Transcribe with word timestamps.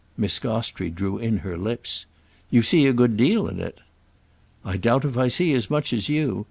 Miss 0.17 0.39
Gostrey 0.39 0.89
drew 0.89 1.19
in 1.19 1.37
her 1.45 1.55
lips. 1.55 2.07
"You 2.49 2.63
see 2.63 2.87
a 2.87 2.91
good 2.91 3.15
deal 3.17 3.47
in 3.47 3.59
it!" 3.59 3.77
"I 4.65 4.75
doubt 4.77 5.05
if 5.05 5.15
I 5.15 5.27
see 5.27 5.53
as 5.53 5.69
much 5.69 5.93
as 5.93 6.09
you. 6.09 6.39